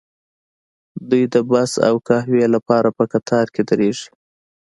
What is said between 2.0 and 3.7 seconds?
قهوې لپاره په قطار کې